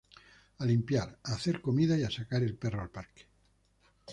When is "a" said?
0.61-0.65, 1.25-1.33, 2.03-2.09